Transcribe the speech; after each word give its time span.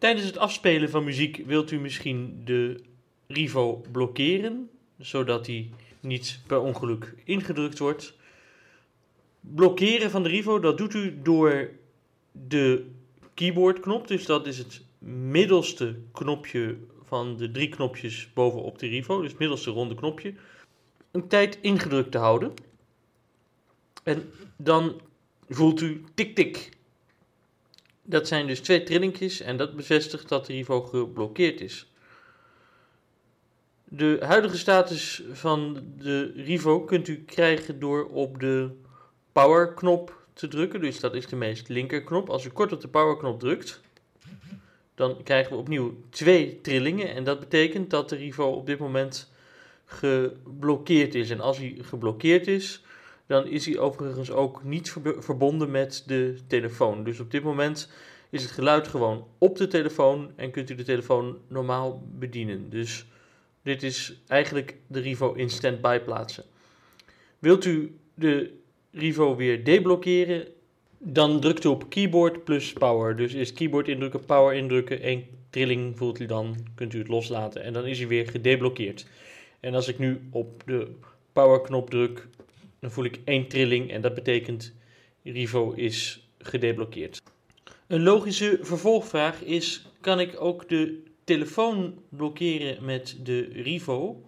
Tijdens 0.00 0.26
het 0.26 0.38
afspelen 0.38 0.90
van 0.90 1.04
muziek 1.04 1.42
wilt 1.46 1.70
u 1.70 1.78
misschien 1.78 2.40
de 2.44 2.80
Rivo 3.26 3.84
blokkeren, 3.92 4.70
zodat 4.98 5.44
die 5.44 5.70
niet 6.00 6.40
per 6.46 6.60
ongeluk 6.60 7.14
ingedrukt 7.24 7.78
wordt. 7.78 8.14
Blokkeren 9.40 10.10
van 10.10 10.22
de 10.22 10.28
Rivo, 10.28 10.60
dat 10.60 10.78
doet 10.78 10.94
u 10.94 11.22
door 11.22 11.70
de 12.32 12.86
keyboardknop, 13.34 14.08
dus 14.08 14.26
dat 14.26 14.46
is 14.46 14.58
het 14.58 14.82
middelste 15.08 15.96
knopje 16.12 16.76
van 17.04 17.36
de 17.36 17.50
drie 17.50 17.68
knopjes 17.68 18.28
bovenop 18.34 18.78
de 18.78 18.86
Rivo, 18.86 19.20
dus 19.20 19.30
het 19.30 19.38
middelste 19.38 19.70
ronde 19.70 19.94
knopje, 19.94 20.34
een 21.10 21.28
tijd 21.28 21.58
ingedrukt 21.60 22.10
te 22.10 22.18
houden. 22.18 22.54
En 24.02 24.30
dan 24.56 25.00
voelt 25.48 25.80
u 25.80 26.04
tik-tik. 26.14 26.78
Dat 28.10 28.28
zijn 28.28 28.46
dus 28.46 28.60
twee 28.60 28.82
trillingjes 28.82 29.40
en 29.40 29.56
dat 29.56 29.76
bevestigt 29.76 30.28
dat 30.28 30.46
de 30.46 30.52
Rivo 30.52 30.80
geblokkeerd 30.80 31.60
is. 31.60 31.86
De 33.84 34.16
huidige 34.20 34.58
status 34.58 35.22
van 35.32 35.82
de 35.98 36.32
Rivo 36.36 36.80
kunt 36.80 37.08
u 37.08 37.24
krijgen 37.24 37.78
door 37.78 38.08
op 38.08 38.40
de 38.40 38.70
power-knop 39.32 40.24
te 40.32 40.48
drukken. 40.48 40.80
Dus 40.80 41.00
dat 41.00 41.14
is 41.14 41.26
de 41.26 41.36
meest 41.36 41.68
linkerknop. 41.68 42.30
Als 42.30 42.44
u 42.44 42.48
kort 42.48 42.72
op 42.72 42.80
de 42.80 42.88
power-knop 42.88 43.40
drukt, 43.40 43.80
dan 44.94 45.22
krijgen 45.22 45.52
we 45.52 45.58
opnieuw 45.58 45.94
twee 46.08 46.60
trillingen. 46.60 47.14
En 47.14 47.24
dat 47.24 47.40
betekent 47.40 47.90
dat 47.90 48.08
de 48.08 48.16
Rivo 48.16 48.44
op 48.44 48.66
dit 48.66 48.78
moment 48.78 49.32
geblokkeerd 49.84 51.14
is. 51.14 51.30
En 51.30 51.40
als 51.40 51.58
hij 51.58 51.76
geblokkeerd 51.80 52.46
is, 52.46 52.82
dan 53.30 53.46
is 53.46 53.66
hij 53.66 53.78
overigens 53.78 54.30
ook 54.30 54.64
niet 54.64 54.96
verbonden 55.18 55.70
met 55.70 56.02
de 56.06 56.38
telefoon. 56.46 57.04
Dus 57.04 57.20
op 57.20 57.30
dit 57.30 57.42
moment 57.42 57.90
is 58.30 58.42
het 58.42 58.50
geluid 58.50 58.88
gewoon 58.88 59.26
op 59.38 59.56
de 59.56 59.66
telefoon 59.66 60.30
en 60.36 60.50
kunt 60.50 60.70
u 60.70 60.74
de 60.74 60.82
telefoon 60.82 61.38
normaal 61.48 62.02
bedienen. 62.18 62.70
Dus 62.70 63.06
dit 63.62 63.82
is 63.82 64.20
eigenlijk 64.26 64.76
de 64.86 65.00
Rivo 65.00 65.32
in 65.32 65.50
standby 65.50 65.98
plaatsen. 65.98 66.44
Wilt 67.38 67.64
u 67.64 67.96
de 68.14 68.50
Rivo 68.92 69.36
weer 69.36 69.64
deblokkeren, 69.64 70.46
dan 70.98 71.40
drukt 71.40 71.64
u 71.64 71.68
op 71.68 71.90
keyboard 71.90 72.44
plus 72.44 72.72
power. 72.72 73.16
Dus 73.16 73.32
eerst 73.32 73.52
keyboard 73.52 73.88
indrukken, 73.88 74.24
power 74.24 74.54
indrukken, 74.54 75.00
één 75.00 75.24
trilling 75.50 75.96
voelt 75.96 76.20
u 76.20 76.26
dan, 76.26 76.56
kunt 76.74 76.94
u 76.94 76.98
het 76.98 77.08
loslaten 77.08 77.62
en 77.62 77.72
dan 77.72 77.86
is 77.86 77.98
hij 77.98 78.08
weer 78.08 78.28
gedeblokkeerd. 78.28 79.06
En 79.60 79.74
als 79.74 79.88
ik 79.88 79.98
nu 79.98 80.20
op 80.30 80.62
de 80.66 80.88
power 81.32 81.60
knop 81.60 81.90
druk, 81.90 82.28
dan 82.80 82.90
voel 82.90 83.04
ik 83.04 83.20
één 83.24 83.48
trilling 83.48 83.90
en 83.90 84.00
dat 84.00 84.14
betekent 84.14 84.74
Rivo 85.24 85.72
is 85.72 86.28
gedeblokkeerd. 86.38 87.22
Een 87.86 88.02
logische 88.02 88.58
vervolgvraag 88.62 89.42
is: 89.42 89.86
kan 90.00 90.20
ik 90.20 90.40
ook 90.40 90.68
de 90.68 91.02
telefoon 91.24 92.02
blokkeren 92.08 92.84
met 92.84 93.16
de 93.22 93.40
Rivo? 93.40 94.22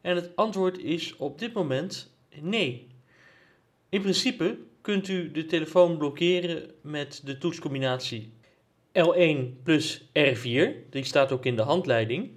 En 0.00 0.16
het 0.16 0.36
antwoord 0.36 0.78
is 0.78 1.16
op 1.16 1.38
dit 1.38 1.52
moment 1.52 2.14
nee. 2.40 2.86
In 3.88 4.00
principe 4.00 4.58
kunt 4.80 5.08
u 5.08 5.30
de 5.30 5.46
telefoon 5.46 5.98
blokkeren 5.98 6.70
met 6.82 7.20
de 7.24 7.38
toetscombinatie 7.38 8.32
L1 8.92 9.62
plus 9.62 10.02
R4. 10.02 10.90
Die 10.90 11.04
staat 11.04 11.32
ook 11.32 11.44
in 11.44 11.56
de 11.56 11.62
handleiding. 11.62 12.30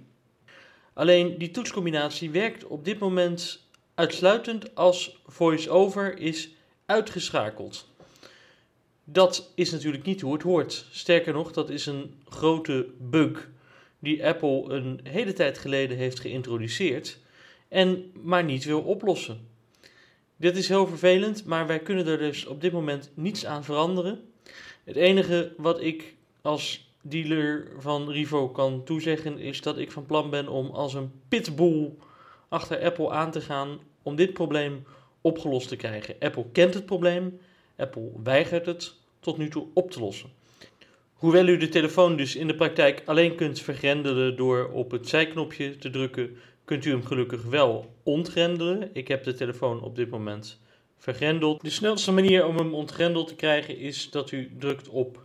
Alleen 0.92 1.38
die 1.38 1.50
toetscombinatie 1.50 2.30
werkt 2.30 2.66
op 2.66 2.84
dit 2.84 2.98
moment 2.98 3.61
uitsluitend 3.94 4.74
als 4.74 5.20
voice-over 5.26 6.18
is 6.18 6.50
uitgeschakeld. 6.86 7.88
Dat 9.04 9.52
is 9.54 9.70
natuurlijk 9.70 10.04
niet 10.04 10.20
hoe 10.20 10.32
het 10.32 10.42
hoort. 10.42 10.86
Sterker 10.90 11.32
nog, 11.32 11.52
dat 11.52 11.70
is 11.70 11.86
een 11.86 12.22
grote 12.28 12.86
bug 12.98 13.50
die 13.98 14.26
Apple 14.26 14.64
een 14.68 15.00
hele 15.02 15.32
tijd 15.32 15.58
geleden 15.58 15.96
heeft 15.96 16.20
geïntroduceerd 16.20 17.18
en 17.68 18.12
maar 18.22 18.44
niet 18.44 18.64
wil 18.64 18.80
oplossen. 18.80 19.48
Dit 20.36 20.56
is 20.56 20.68
heel 20.68 20.86
vervelend, 20.86 21.44
maar 21.44 21.66
wij 21.66 21.80
kunnen 21.80 22.06
er 22.06 22.18
dus 22.18 22.46
op 22.46 22.60
dit 22.60 22.72
moment 22.72 23.10
niets 23.14 23.46
aan 23.46 23.64
veranderen. 23.64 24.20
Het 24.84 24.96
enige 24.96 25.54
wat 25.56 25.80
ik 25.80 26.14
als 26.40 26.90
dealer 27.02 27.68
van 27.78 28.10
Rivo 28.10 28.48
kan 28.48 28.84
toezeggen 28.84 29.38
is 29.38 29.60
dat 29.60 29.78
ik 29.78 29.92
van 29.92 30.06
plan 30.06 30.30
ben 30.30 30.48
om 30.48 30.70
als 30.70 30.94
een 30.94 31.12
pitbull 31.28 31.92
achter 32.48 32.82
Apple 32.82 33.10
aan 33.10 33.30
te 33.30 33.40
gaan 33.40 33.80
om 34.02 34.16
dit 34.16 34.32
probleem 34.32 34.84
opgelost 35.20 35.68
te 35.68 35.76
krijgen. 35.76 36.14
Apple 36.18 36.44
kent 36.52 36.74
het 36.74 36.86
probleem, 36.86 37.40
Apple 37.76 38.10
weigert 38.22 38.66
het 38.66 38.94
tot 39.20 39.38
nu 39.38 39.48
toe 39.48 39.66
op 39.74 39.90
te 39.90 40.00
lossen. 40.00 40.30
Hoewel 41.12 41.46
u 41.46 41.56
de 41.56 41.68
telefoon 41.68 42.16
dus 42.16 42.36
in 42.36 42.46
de 42.46 42.54
praktijk 42.54 43.02
alleen 43.04 43.34
kunt 43.34 43.60
vergrendelen 43.60 44.36
door 44.36 44.70
op 44.70 44.90
het 44.90 45.08
zijknopje 45.08 45.76
te 45.76 45.90
drukken, 45.90 46.36
kunt 46.64 46.84
u 46.84 46.90
hem 46.90 47.04
gelukkig 47.04 47.42
wel 47.42 47.94
ontgrendelen. 48.02 48.90
Ik 48.92 49.08
heb 49.08 49.24
de 49.24 49.34
telefoon 49.34 49.82
op 49.82 49.96
dit 49.96 50.10
moment 50.10 50.60
vergrendeld. 50.98 51.62
De 51.62 51.70
snelste 51.70 52.12
manier 52.12 52.46
om 52.46 52.56
hem 52.56 52.74
ontgrendeld 52.74 53.28
te 53.28 53.34
krijgen 53.34 53.78
is 53.78 54.10
dat 54.10 54.30
u 54.30 54.52
drukt 54.58 54.88
op 54.88 55.24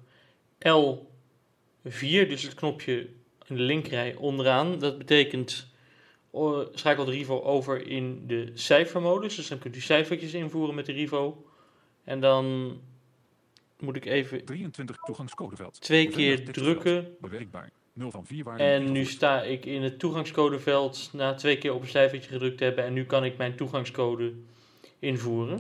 L4, 0.57 2.27
dus 2.27 2.43
het 2.43 2.53
knopje 2.53 3.07
in 3.47 3.55
de 3.55 3.61
linkerrij 3.61 4.15
onderaan. 4.15 4.79
Dat 4.79 4.97
betekent 4.97 5.67
schakel 6.73 7.05
de 7.05 7.11
Rivo 7.11 7.41
over 7.41 7.87
in 7.87 8.27
de 8.27 8.51
cijfermodus. 8.53 9.35
Dus 9.35 9.47
dan 9.47 9.59
kunt 9.59 9.75
u 9.75 9.81
cijfertjes 9.81 10.33
invoeren 10.33 10.75
met 10.75 10.85
de 10.85 10.91
Rivo. 10.91 11.45
En 12.03 12.19
dan 12.19 12.77
moet 13.79 13.95
ik 13.95 14.05
even 14.05 14.45
23 14.45 14.95
toegangscodeveld. 14.95 15.81
twee 15.81 16.07
keer 16.07 16.51
drukken. 16.51 17.15
Bewerkbaar. 17.21 17.71
0 17.93 18.11
van 18.11 18.25
4 18.25 18.43
waarden. 18.43 18.67
En 18.67 18.91
nu 18.91 19.05
sta 19.05 19.43
ik 19.43 19.65
in 19.65 19.81
het 19.81 19.99
toegangscodeveld 19.99 21.09
na 21.13 21.33
twee 21.33 21.57
keer 21.57 21.73
op 21.73 21.81
een 21.81 21.87
cijfertje 21.87 22.29
gedrukt 22.29 22.57
te 22.57 22.63
hebben. 22.63 22.83
En 22.83 22.93
nu 22.93 23.05
kan 23.05 23.23
ik 23.25 23.37
mijn 23.37 23.55
toegangscode 23.55 24.33
invoeren. 24.99 25.59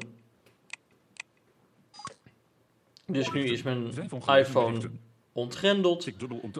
Dus 3.05 3.31
nu 3.31 3.43
is 3.43 3.61
mijn 3.61 3.91
iPhone 4.27 4.89
ontgrendeld. 5.31 6.09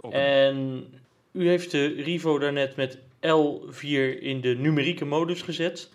En 0.10 0.88
u 1.38 1.48
heeft 1.48 1.72
de 1.72 1.86
Rivo 1.86 2.40
daarnet 2.40 2.76
met 2.76 2.98
L4 3.22 4.20
in 4.20 4.42
de 4.42 4.56
numerieke 4.58 5.06
modus 5.06 5.42
gezet. 5.42 5.90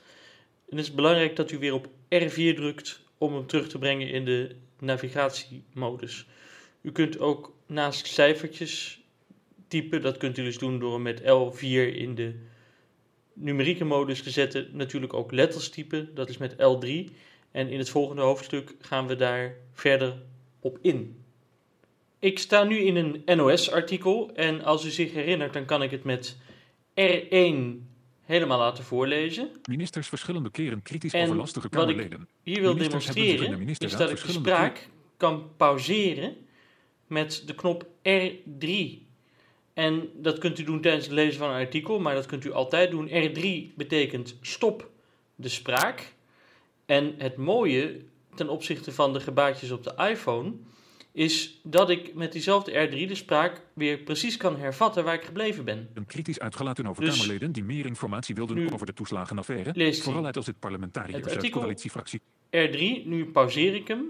Het 0.68 0.78
is 0.78 0.94
belangrijk 0.94 1.36
dat 1.36 1.50
u 1.50 1.58
weer 1.58 1.74
op 1.74 1.86
R4 1.86 2.54
drukt 2.54 3.00
om 3.18 3.34
hem 3.34 3.46
terug 3.46 3.68
te 3.68 3.78
brengen 3.78 4.08
in 4.08 4.24
de 4.24 4.54
navigatiemodus. 4.78 6.26
U 6.80 6.92
kunt 6.92 7.18
ook 7.18 7.54
naast 7.66 8.06
cijfertjes 8.06 9.00
typen, 9.68 10.02
dat 10.02 10.16
kunt 10.16 10.38
u 10.38 10.42
dus 10.42 10.58
doen 10.58 10.78
door 10.78 10.92
hem 10.92 11.02
met 11.02 11.20
L4 11.20 11.94
in 11.94 12.14
de 12.14 12.34
numerieke 13.32 13.84
modus 13.84 14.22
te 14.22 14.30
zetten. 14.30 14.68
Natuurlijk 14.72 15.12
ook 15.12 15.32
letters 15.32 15.68
typen, 15.68 16.14
dat 16.14 16.28
is 16.28 16.38
met 16.38 16.52
L3. 16.52 17.14
En 17.50 17.68
in 17.68 17.78
het 17.78 17.90
volgende 17.90 18.22
hoofdstuk 18.22 18.74
gaan 18.80 19.06
we 19.06 19.16
daar 19.16 19.54
verder 19.72 20.22
op 20.60 20.78
in. 20.82 21.21
Ik 22.22 22.38
sta 22.38 22.64
nu 22.64 22.76
in 22.76 22.96
een 22.96 23.36
NOS-artikel 23.36 24.30
en 24.34 24.64
als 24.64 24.84
u 24.84 24.90
zich 24.90 25.12
herinnert, 25.12 25.52
dan 25.52 25.64
kan 25.64 25.82
ik 25.82 25.90
het 25.90 26.04
met 26.04 26.36
R1 27.00 27.54
helemaal 28.22 28.58
laten 28.58 28.84
voorlezen. 28.84 29.50
Ministers 29.68 30.08
verschillende 30.08 30.50
keren 30.50 30.82
kritisch 30.82 31.12
En 31.12 31.24
over 31.24 31.36
lastige 31.36 31.68
wat 31.70 31.88
ik 31.88 31.96
Kamerleden. 31.96 32.28
hier 32.42 32.60
wil 32.60 32.74
Ministers 32.74 33.06
in 33.06 33.12
de 33.12 33.20
demonstreren, 33.20 33.68
is 33.68 33.96
dat 33.96 34.10
ik 34.10 34.26
de 34.26 34.32
spraak 34.32 34.88
kan 35.16 35.50
pauzeren 35.56 36.36
met 37.06 37.42
de 37.46 37.54
knop 37.54 37.86
R3. 38.08 38.68
En 39.74 40.08
dat 40.14 40.38
kunt 40.38 40.58
u 40.58 40.64
doen 40.64 40.80
tijdens 40.80 41.04
het 41.04 41.14
lezen 41.14 41.38
van 41.38 41.48
een 41.48 41.60
artikel, 41.60 42.00
maar 42.00 42.14
dat 42.14 42.26
kunt 42.26 42.44
u 42.44 42.52
altijd 42.52 42.90
doen. 42.90 43.08
R3 43.08 43.74
betekent 43.74 44.36
stop 44.40 44.90
de 45.34 45.48
spraak. 45.48 46.14
En 46.86 47.14
het 47.18 47.36
mooie 47.36 48.00
ten 48.34 48.48
opzichte 48.48 48.92
van 48.92 49.12
de 49.12 49.20
gebaartjes 49.20 49.70
op 49.70 49.82
de 49.82 49.94
iPhone 50.10 50.52
is 51.12 51.60
dat 51.62 51.90
ik 51.90 52.14
met 52.14 52.32
diezelfde 52.32 52.88
R3 52.88 53.08
de 53.08 53.14
spraak 53.14 53.60
weer 53.72 53.98
precies 53.98 54.36
kan 54.36 54.56
hervatten 54.56 55.04
waar 55.04 55.14
ik 55.14 55.24
gebleven 55.24 55.64
ben. 55.64 55.88
kritisch 56.06 56.40
uitgelaten 56.40 56.86
over 56.86 57.04
Dus- 57.04 57.14
Kamerleden 57.14 57.52
die 57.52 57.64
meer 57.64 57.86
informatie 57.86 58.34
wilden 58.34 58.72
over 58.72 58.86
de 58.86 58.92
toeslagenaffaire. 58.92 59.94
Vooral 59.94 60.24
uit 60.26 60.36
als 60.36 60.46
het 60.46 60.58
parlementariërs 60.58 61.24
uit 61.24 61.34
artikel. 61.36 61.60
coalitiefractie 61.60 62.20
R3, 62.50 63.04
nu 63.04 63.24
pauzeer 63.32 63.74
ik 63.74 63.88
hem. 63.88 64.04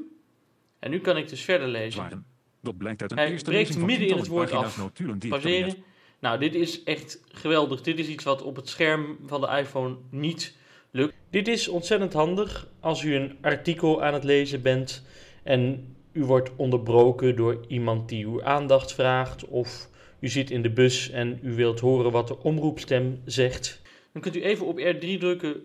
En 0.79 0.91
nu 0.91 0.99
kan 1.01 1.17
ik 1.17 1.29
dus 1.29 1.41
verder 1.43 1.69
lezen. 1.69 2.01
waren. 2.01 2.25
Dat 2.61 2.77
blijkt 2.77 3.03
uit 3.03 3.11
een 3.11 3.19
Hij 3.19 3.31
eerste 3.31 3.51
breekt 3.51 3.77
midden 3.77 4.09
in 4.09 4.17
het 4.17 4.27
woord 4.27 4.53
af. 4.53 4.91
Pauzeren. 5.29 5.75
Nou, 6.19 6.39
dit 6.39 6.55
is 6.55 6.83
echt 6.83 7.21
geweldig. 7.29 7.81
Dit 7.81 7.99
is 7.99 8.09
iets 8.09 8.25
wat 8.25 8.43
op 8.43 8.57
het 8.57 8.69
scherm 8.69 9.19
van 9.27 9.41
de 9.41 9.49
iPhone 9.59 9.97
niet 10.11 10.57
lukt. 10.91 11.15
Dit 11.31 11.49
is 11.49 11.69
ontzettend 11.69 12.13
handig 12.13 12.69
als 12.81 13.03
u 13.03 13.15
een 13.15 13.37
artikel 13.41 14.03
aan 14.03 14.13
het 14.15 14.25
lezen 14.25 14.63
bent 14.63 15.05
en 15.43 15.95
u 16.13 16.25
wordt 16.25 16.51
onderbroken 16.57 17.37
door 17.37 17.65
iemand 17.69 18.09
die 18.09 18.25
uw 18.25 18.45
aandacht 18.45 18.95
vraagt 18.95 19.45
of 19.45 19.89
u 20.21 20.29
zit 20.29 20.51
in 20.51 20.63
de 20.63 20.71
bus 20.71 21.11
en 21.11 21.39
u 21.43 21.55
wilt 21.55 21.81
horen 21.81 22.13
wat 22.13 22.29
de 22.29 22.39
omroepstem 22.39 23.21
zegt. 23.25 23.83
Dan 24.13 24.23
kunt 24.23 24.37
u 24.37 24.43
even 24.43 24.67
op 24.67 24.79
R3 24.79 25.19
drukken, 25.19 25.63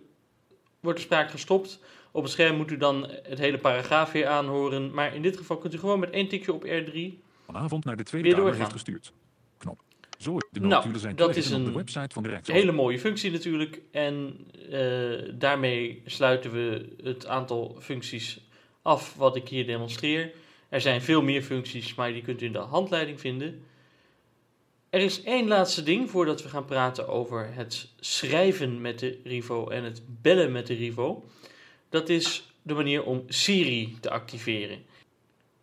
wordt 0.79 0.97
de 0.97 1.05
spraak 1.05 1.29
gestopt. 1.29 1.79
Op 2.11 2.23
het 2.23 2.31
scherm 2.31 2.55
moet 2.55 2.71
u 2.71 2.77
dan 2.77 3.07
het 3.23 3.39
hele 3.39 3.57
paragraaf 3.57 4.11
weer 4.11 4.27
aanhoren, 4.27 4.93
maar 4.93 5.15
in 5.15 5.21
dit 5.21 5.37
geval 5.37 5.57
kunt 5.57 5.73
u 5.73 5.77
gewoon 5.77 5.99
met 5.99 6.09
één 6.09 6.27
tikje 6.27 6.53
op 6.53 6.65
R3 6.65 7.25
vanavond 7.47 7.85
naar 7.85 7.97
de 7.97 8.03
Tweede 8.03 8.27
Weer 8.27 8.37
Kamer 8.37 8.51
doorgaan. 8.51 8.71
heeft 8.71 8.85
gestuurd. 8.85 9.13
Zo, 10.17 10.37
de 10.51 10.59
Nou, 10.59 10.73
notulen 10.73 10.99
zijn 10.99 11.15
dat 11.15 11.35
is 11.35 11.51
op 11.51 11.59
de 11.59 11.65
een 11.65 11.73
website 11.73 12.13
van 12.13 12.23
de 12.23 12.39
hele 12.43 12.71
mooie 12.71 12.99
functie 12.99 13.31
natuurlijk. 13.31 13.81
En 13.91 14.37
eh, 14.71 15.33
daarmee 15.33 16.01
sluiten 16.05 16.51
we 16.51 16.95
het 17.03 17.27
aantal 17.27 17.77
functies 17.79 18.46
af 18.87 19.15
wat 19.15 19.35
ik 19.35 19.47
hier 19.47 19.65
demonstreer. 19.65 20.31
Er 20.69 20.81
zijn 20.81 21.01
veel 21.01 21.21
meer 21.21 21.41
functies, 21.41 21.95
maar 21.95 22.13
die 22.13 22.21
kunt 22.21 22.41
u 22.41 22.45
in 22.45 22.51
de 22.51 22.57
handleiding 22.57 23.19
vinden. 23.19 23.63
Er 24.89 24.99
is 24.99 25.23
één 25.23 25.47
laatste 25.47 25.83
ding 25.83 26.09
voordat 26.09 26.43
we 26.43 26.49
gaan 26.49 26.65
praten 26.65 27.07
over 27.07 27.53
het 27.53 27.89
schrijven 27.99 28.81
met 28.81 28.99
de 28.99 29.19
Rivo 29.23 29.67
en 29.69 29.83
het 29.83 30.01
bellen 30.21 30.51
met 30.51 30.67
de 30.67 30.73
Rivo. 30.73 31.25
Dat 31.89 32.09
is 32.09 32.51
de 32.61 32.73
manier 32.73 33.03
om 33.03 33.23
Siri 33.27 33.97
te 33.99 34.09
activeren. 34.09 34.85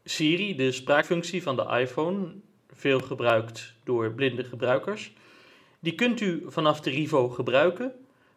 Siri, 0.05 0.57
de 0.57 0.73
spraakfunctie 0.73 1.43
van 1.43 1.57
de 1.57 1.79
iPhone, 1.81 2.35
veel 2.73 3.01
gebruikt 3.01 3.75
door 3.85 4.13
blinde 4.13 4.45
gebruikers. 4.45 5.13
Die 5.81 5.95
kunt 5.95 6.21
u 6.21 6.45
vanaf 6.47 6.81
de 6.81 6.91
Rivo 6.91 7.29
gebruiken, 7.29 7.93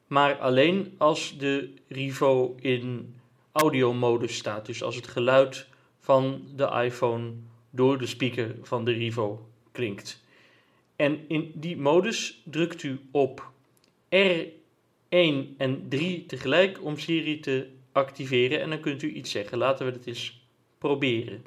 maar 0.07 0.37
alleen 0.37 0.95
als 0.97 1.37
de 1.37 1.73
Rivo 1.87 2.55
in 2.59 3.15
audiomodus 3.57 4.35
staat. 4.35 4.65
Dus 4.65 4.83
als 4.83 4.95
het 4.95 5.07
geluid 5.07 5.67
van 5.99 6.41
de 6.55 6.81
iPhone 6.83 7.33
door 7.69 7.97
de 7.97 8.05
speaker 8.05 8.55
van 8.61 8.85
de 8.85 8.91
Rivo 8.91 9.47
klinkt. 9.71 10.23
En 10.95 11.19
in 11.27 11.51
die 11.55 11.77
modus 11.77 12.41
drukt 12.43 12.83
u 12.83 12.99
op 13.11 13.51
R1 14.09 15.55
en 15.57 15.85
3 15.89 16.25
tegelijk 16.25 16.83
om 16.83 16.97
Siri 16.97 17.39
te 17.39 17.67
activeren 17.91 18.61
en 18.61 18.69
dan 18.69 18.79
kunt 18.79 19.01
u 19.01 19.13
iets 19.13 19.31
zeggen. 19.31 19.57
Laten 19.57 19.85
we 19.85 19.91
het 19.91 20.05
eens 20.05 20.47
proberen. 20.77 21.43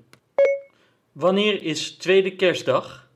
Wanneer 1.12 1.62
is 1.62 1.91
tweede 1.91 2.37
kerstdag? 2.37 3.09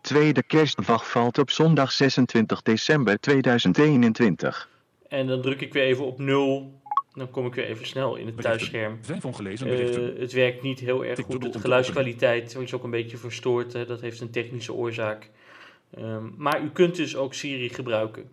Tweede 0.00 0.42
kerstdag 0.42 1.10
valt 1.10 1.38
op 1.38 1.50
zondag 1.50 1.92
26 1.92 2.62
december 2.62 3.20
2021. 3.20 4.68
En 5.08 5.26
dan 5.26 5.42
druk 5.42 5.60
ik 5.60 5.72
weer 5.72 5.82
even 5.82 6.04
op 6.04 6.18
0. 6.18 6.80
Dan 7.16 7.30
kom 7.30 7.46
ik 7.46 7.54
weer 7.54 7.64
even 7.64 7.86
snel 7.86 8.16
in 8.16 8.26
het 8.26 8.40
thuisscherm. 8.40 8.98
Eh, 9.08 10.18
het 10.18 10.32
werkt 10.32 10.62
niet 10.62 10.80
heel 10.80 11.04
erg 11.04 11.20
goed. 11.20 11.52
De 11.52 11.60
geluidskwaliteit 11.60 12.56
is 12.56 12.74
ook 12.74 12.84
een 12.84 12.90
beetje 12.90 13.16
verstoord. 13.16 13.72
Hè. 13.72 13.86
Dat 13.86 14.00
heeft 14.00 14.20
een 14.20 14.30
technische 14.30 14.72
oorzaak. 14.72 15.30
Ehm, 15.90 16.24
maar 16.36 16.62
u 16.62 16.70
kunt 16.70 16.96
dus 16.96 17.16
ook 17.16 17.34
Siri 17.34 17.68
gebruiken. 17.68 18.30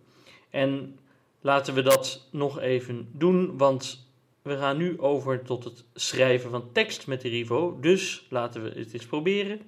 En 0.50 0.98
laten 1.40 1.74
we 1.74 1.82
dat 1.82 2.28
nog 2.30 2.60
even 2.60 3.08
doen, 3.12 3.56
want 3.56 4.08
we 4.42 4.56
gaan 4.56 4.76
nu 4.76 5.00
over 5.00 5.42
tot 5.42 5.64
het 5.64 5.84
schrijven 5.94 6.50
van 6.50 6.72
tekst 6.72 7.06
met 7.06 7.20
de 7.20 7.28
Rivo. 7.28 7.78
Dus 7.80 8.26
laten 8.30 8.62
we 8.62 8.68
het 8.68 8.92
eens 8.92 9.06
proberen. 9.06 9.60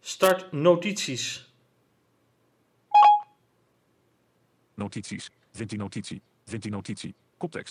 Start 0.00 0.52
notities. 0.52 1.50
Notities. 4.74 5.30
Vindt 5.50 5.70
die 5.70 5.78
notitie. 5.80 6.22
Vindt 6.46 6.64
die 6.64 6.70
notitie. 6.70 7.14
Koptekst. 7.38 7.70